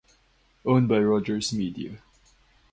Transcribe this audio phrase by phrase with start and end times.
[0.65, 1.99] Owned by Rogers Media.